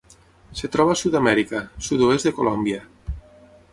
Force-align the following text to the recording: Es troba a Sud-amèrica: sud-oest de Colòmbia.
Es 0.53 0.61
troba 0.75 0.95
a 0.95 0.99
Sud-amèrica: 1.01 1.61
sud-oest 1.89 2.29
de 2.29 2.33
Colòmbia. 2.39 2.81